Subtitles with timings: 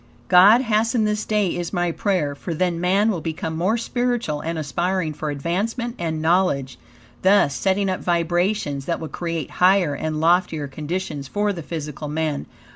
[0.29, 4.57] God hasten this day is my prayer, for then man will become more spiritual and
[4.57, 6.79] aspiring for advancement and knowledge,
[7.21, 12.47] thus, setting up vibrations that will create higher and loftier conditions for the physical man.